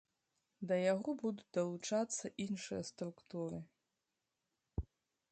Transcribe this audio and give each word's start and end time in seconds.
Да 0.69 0.75
яго 0.93 1.09
будуць 1.23 1.51
далучацца 1.57 2.31
іншыя 2.45 2.81
структуры. 2.91 3.61